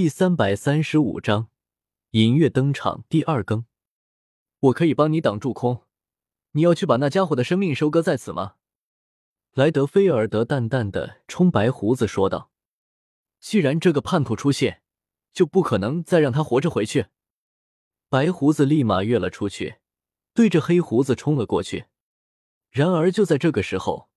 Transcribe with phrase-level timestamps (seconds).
[0.00, 1.48] 第三百三十五章，
[2.12, 3.66] 银月登场第二更。
[4.60, 5.82] 我可以帮你挡住空，
[6.52, 8.54] 你要去把那家伙的生命收割在此吗？
[9.54, 12.52] 莱德菲尔德淡淡的冲白胡子说道
[13.42, 14.82] ：“既然这个叛徒出现，
[15.32, 17.06] 就不可能再让他活着回去。”
[18.08, 19.78] 白胡子立马跃了出去，
[20.32, 21.86] 对着黑胡子冲了过去。
[22.70, 24.08] 然而就在这个时候，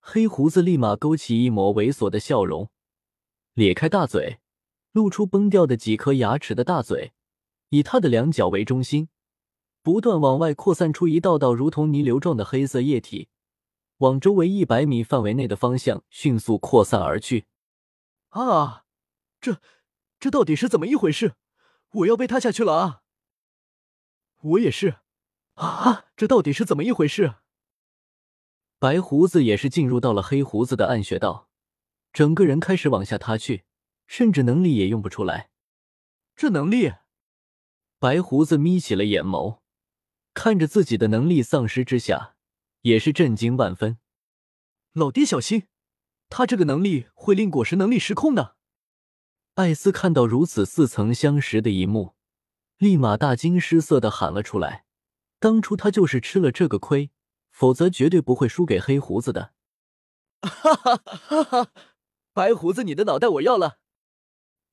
[0.00, 2.68] 黑胡子立马勾起一抹猥琐的笑容，
[3.54, 4.40] 咧开大嘴，
[4.98, 7.12] 露出崩掉的几颗牙齿的大嘴，
[7.68, 9.08] 以他的两脚为中心，
[9.80, 13.28] 不断往外扩散出一道道如同泥流状的黑色液体，
[13.98, 17.46] 往周围一百米范围内的方向迅速扩散而去。
[18.30, 18.86] 啊，
[19.40, 19.60] 这
[20.18, 21.34] 这到底是怎么一回事？
[21.92, 23.02] 我要被塌下去了啊！
[24.40, 24.96] 我也是，
[25.54, 27.36] 啊，这到底是怎么一回事？
[28.80, 31.48] 白胡子也是进入到了黑胡子的暗穴道，
[32.12, 33.64] 整个人开始往下塌去，
[34.08, 35.50] 甚至能力也用不出来。
[36.34, 36.94] 这能力？
[38.00, 39.60] 白胡子眯起了眼眸，
[40.34, 42.34] 看着自己的能力丧失之下，
[42.80, 43.98] 也是震惊万分。
[44.94, 45.68] 老爹小心，
[46.28, 48.56] 他这个能力会令果实能力失控的。
[49.54, 52.16] 艾斯看到如此似曾相识的一幕，
[52.78, 54.84] 立马大惊失色的喊了出来。
[55.38, 57.12] 当初他就是吃了这个亏。
[57.50, 59.52] 否则绝对不会输给黑胡子的。
[60.42, 61.72] 哈哈哈哈！
[62.32, 63.80] 白胡子，你的脑袋我要了！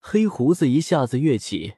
[0.07, 1.77] 黑胡子一下子跃起，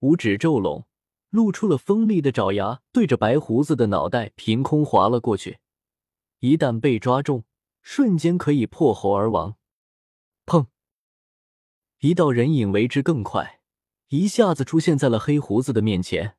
[0.00, 0.86] 五指骤拢，
[1.30, 5.60] 露出了锋利的爪牙，对着白胡子的脑袋凭空划了过去。
[6.40, 7.44] 一旦被抓中，
[7.80, 9.54] 瞬间可以破喉而亡。
[10.44, 10.66] 砰！
[12.00, 13.60] 一道人影为之更快，
[14.08, 16.34] 一下子出现在了黑胡子的面前。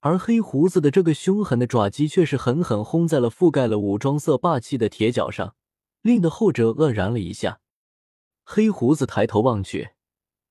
[0.00, 5.54] 而黑胡子的这个凶狠的爪击却是狠狠轰在了覆盖了武装色霸气的铁脚上，
[6.00, 7.60] 令得后者愕然了一下。
[8.44, 9.90] 黑胡子抬头望去，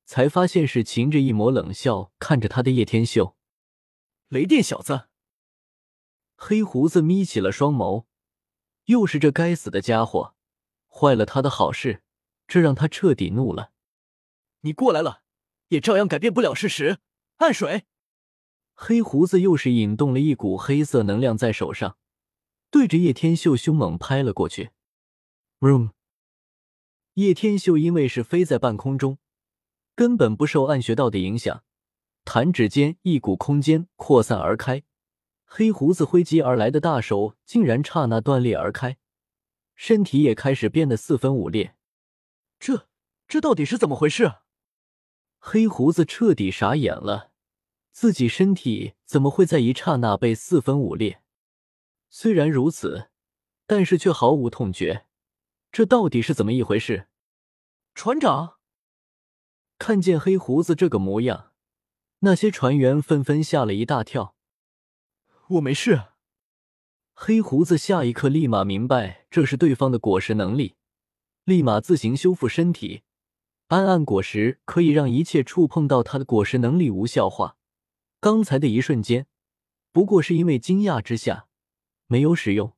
[0.07, 3.35] 才发现是噙着一抹冷笑看着他的叶天秀。
[4.29, 5.09] 雷电小子！
[6.37, 8.05] 黑胡子眯起了双眸，
[8.85, 10.33] 又是这该死的家伙，
[10.87, 12.03] 坏了他的好事，
[12.47, 13.73] 这让他彻底怒了。
[14.61, 15.23] 你过来了，
[15.67, 16.99] 也照样改变不了事实。
[17.37, 17.83] 暗水。
[18.73, 21.97] 黑胡子又是引动了一股黑色能量在手上，
[22.71, 24.71] 对着叶天秀凶猛拍了过去。
[25.59, 25.91] Room，
[27.15, 29.17] 叶天秀因为是飞在半空中，
[29.97, 31.63] 根本不受暗穴道的影响，
[32.23, 34.83] 弹指间一股空间扩散而开，
[35.43, 38.99] 黑胡子挥击而来的大手竟然刹那断裂而开，
[39.75, 41.75] 身体也开始变得四分五裂。
[42.59, 42.87] 这
[43.27, 44.35] 这到底是怎么回事？
[45.39, 47.31] 黑胡子彻底傻眼了。
[47.91, 51.23] 自己身体怎么会在一刹那被四分五裂？
[52.11, 53.09] 虽然如此，
[53.65, 55.07] 但是却毫无痛觉。
[55.71, 57.07] 这到底是怎么一回事？
[57.95, 58.56] 船长
[59.77, 61.51] 看见黑胡子这个模样，
[62.19, 64.35] 那些船员纷纷吓了一大跳。
[65.49, 66.09] 我没事。
[67.13, 70.75] 黑胡子下一刻立马明白这是对方的果实能力，
[71.45, 73.03] 立马自行修复身体。
[73.67, 77.57] 暗暗果实可以让一切触碰到他的果实能力无效化。
[78.19, 79.27] 刚才的一瞬间，
[79.91, 81.47] 不过是因为惊讶之下
[82.05, 82.75] 没有使用，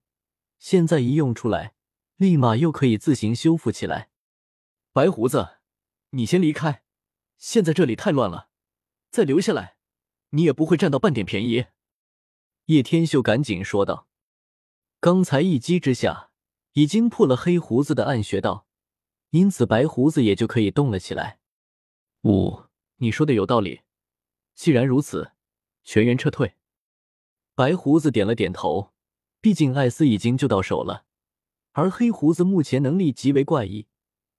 [0.58, 1.74] 现在一用出来，
[2.18, 4.10] 立马又可以自行修复起来。
[4.92, 5.58] 白胡子，
[6.12, 6.84] 你先离开，
[7.39, 8.50] 现在这里太乱了，
[9.09, 9.77] 再留下来，
[10.31, 11.67] 你也不会占到半点便宜。
[12.66, 14.09] 叶天秀赶紧说道
[15.00, 16.31] ：“刚才一击之下，
[16.73, 18.67] 已经破了黑胡子的暗穴道，
[19.29, 21.39] 因此白胡子也就可以动了起来。”
[22.23, 22.66] 五，
[22.97, 23.83] 你说的有道理。
[24.53, 25.31] 既然如此，
[25.85, 26.56] 全员撤退。
[27.56, 28.91] 白胡子点了点头，
[29.39, 31.06] 毕竟艾斯已经救到手了，
[31.71, 33.88] 而黑胡子目前能力极为怪异，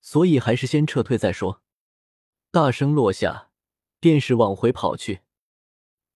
[0.02, 1.62] 所以还是先撤退再说。
[2.52, 3.48] 大声落下，
[4.00, 5.20] 便是往回跑去。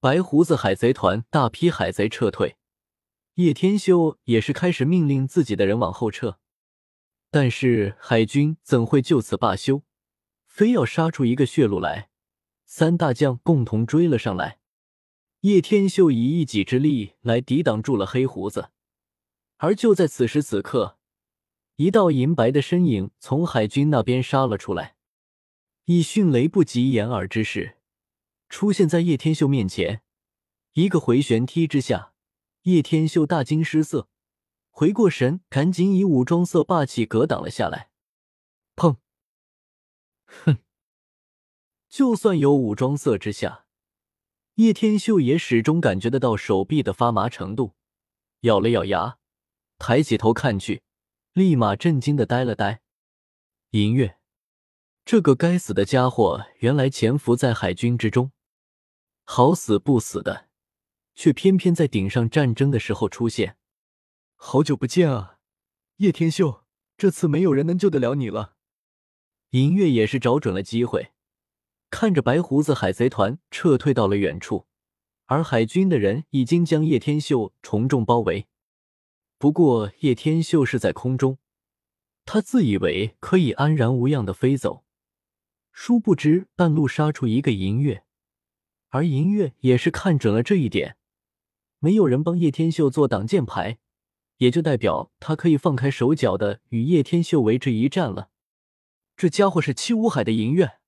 [0.00, 2.56] 白胡子海贼团大批海贼撤退，
[3.34, 6.40] 叶天修也是开始命令自己的人往后撤。
[7.30, 9.82] 但是海军怎会就此罢休，
[10.44, 12.10] 非要杀出一个血路来？
[12.66, 14.58] 三大将共同追了上来，
[15.42, 18.70] 叶天秀以一己之力来抵挡住了黑胡子。
[19.58, 20.98] 而就在此时此刻，
[21.76, 24.93] 一道银白的身影从海军那边杀了出来，
[25.86, 27.76] 以迅雷不及掩耳之势
[28.48, 30.02] 出现在叶天秀面前。
[30.72, 32.14] 一个回旋踢之下，
[32.62, 34.08] 叶天秀大惊失色，
[34.70, 37.90] 回过神，赶紧以武装色霸气格挡了下来。
[38.74, 38.96] 砰！
[40.26, 40.58] 哼！
[41.88, 43.66] 就算有武装色之下，
[44.54, 47.74] 叶天秀也始终感觉得到手臂的发麻程度。
[48.40, 49.18] 咬了咬牙，
[49.78, 50.82] 抬起头看去，
[51.34, 52.82] 立马震惊的呆了呆。
[53.70, 54.18] 银月，
[55.04, 58.32] 这个该死的家伙原来潜伏在海军之中，
[59.24, 60.48] 好死不死的，
[61.14, 63.58] 却偏偏在顶上战争的时候出现。
[64.34, 65.36] 好久不见啊，
[65.98, 66.64] 叶天秀，
[66.96, 68.54] 这次没有人能救得了你了。
[69.50, 71.12] 银月也是找准了机会，
[71.90, 74.66] 看着白胡子海贼团撤退到了远处，
[75.26, 78.48] 而海军的人已经将叶天秀重重包围。
[79.36, 81.36] 不过叶天秀是在空中，
[82.24, 84.83] 他自以为可以安然无恙的飞走，
[85.76, 88.04] 殊不知半路杀出一个银月，
[88.90, 90.96] 而银月也是看准了这一点，
[91.80, 93.78] 没有人帮叶天秀做挡箭牌，
[94.36, 98.30] 也就代表他可以放开手脚的与叶天秀为之一战了。
[99.16, 100.78] 这家伙是七武海的银月。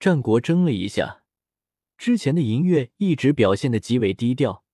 [0.00, 1.24] 战国怔了一下，
[1.98, 4.64] 之前的银月一直表现的极为低调，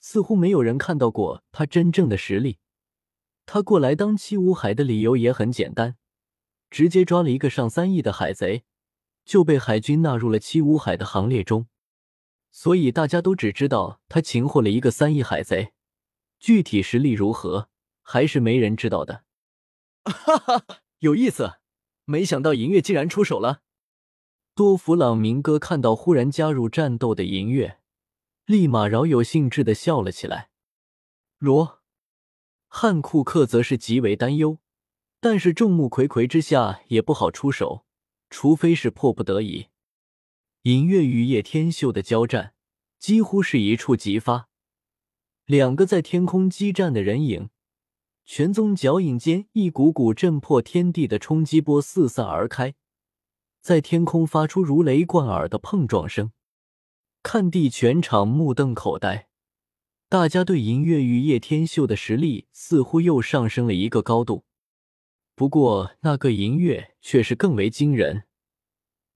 [0.00, 2.58] 似乎没有人看到过他真正的实力。
[3.44, 5.98] 他过来当七武海的理由也很简单，
[6.70, 8.64] 直接抓了一个上三亿的海贼，
[9.24, 11.68] 就被海军纳入了七武海的行列中。
[12.50, 15.72] 所以大家都只知道他擒获了一个三亿海贼，
[16.38, 17.68] 具体实力如何，
[18.02, 19.24] 还是没人知道的。
[20.04, 20.64] 哈哈，
[21.00, 21.58] 有意思。
[22.08, 23.62] 没想到银月竟然出手了。
[24.54, 27.80] 多弗朗明哥看到忽然加入战斗的银月，
[28.44, 30.50] 立马饶有兴致的笑了起来。
[31.38, 31.82] 罗
[32.68, 34.60] 汉库克则是极为担忧，
[35.20, 37.84] 但是众目睽睽之下也不好出手，
[38.30, 39.66] 除非是迫不得已。
[40.62, 42.54] 银月与叶天秀的交战
[42.98, 44.48] 几乎是一触即发，
[45.44, 47.50] 两个在天空激战的人影。
[48.24, 52.74] 拳宗脚影间，一股股震破天地的冲击波四散而开，
[53.60, 56.32] 在天空发出如雷贯耳的碰撞声。
[57.22, 59.28] 看地全场目瞪口呆，
[60.08, 64.44] 大家对银月与叶天秀的实力似乎又上升了一个高度。
[65.36, 68.24] 不过，那个银月却是更为惊人。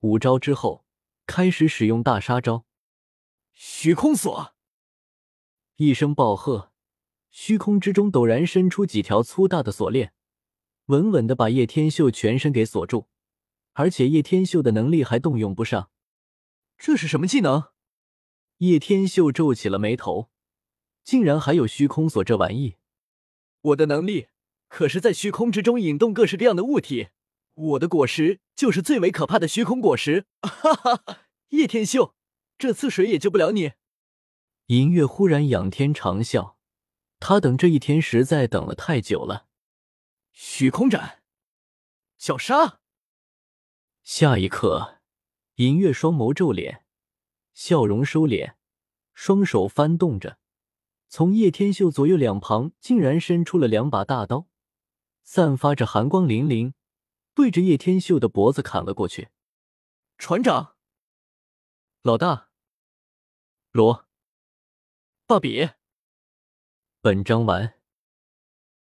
[0.01, 0.85] 五招之后，
[1.25, 2.67] 开始使用大杀招——
[3.55, 4.55] 虚空锁。
[5.77, 6.73] 一声暴喝。
[7.31, 10.13] 虚空之中陡然伸出几条粗大的锁链，
[10.87, 13.09] 稳稳的把叶天秀全身给锁住，
[13.73, 15.91] 而且叶天秀的能力还动用不上。
[16.77, 17.69] 这是什么技能？
[18.59, 20.29] 叶天秀皱起了眉头，
[21.03, 22.77] 竟然还有虚空锁这玩意！
[23.63, 24.27] 我的能力
[24.71, 27.09] 可是在虚空之中引动各式各样的物体，
[27.55, 30.27] 我的果实就是最为可怕的虚空果实！
[30.41, 31.19] 哈哈哈！
[31.49, 32.15] 叶天秀，
[32.57, 33.73] 这次谁也救不了你！
[34.67, 36.55] 银月忽然仰天长啸。
[37.19, 39.49] 他等这一天实在等了太久了。
[40.33, 41.23] 虚空斩，
[42.17, 42.79] 小沙。
[44.05, 45.01] 下一刻，
[45.57, 46.85] 银月双眸皱脸，
[47.53, 48.55] 笑容收敛，
[49.13, 50.39] 双手翻动着，
[51.09, 54.47] 从叶天秀左右两旁竟然伸出了两把大刀，
[55.33, 56.73] 散发着寒光凛凛，
[57.35, 59.29] 对着叶天秀的脖子砍了过去。
[60.19, 60.75] 船长，
[62.03, 62.49] 老大，
[63.71, 64.09] 罗，
[65.29, 65.71] 爸比。
[67.01, 67.80] 本章完。